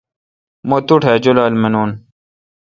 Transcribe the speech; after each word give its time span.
مہ 0.67 0.77
توٹھ 0.87 1.07
اؘ 1.09 1.15
جولال 1.23 1.53
مانون۔ 1.61 1.89